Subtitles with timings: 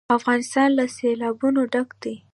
[0.17, 2.15] افغانستان له سیلابونه ډک دی.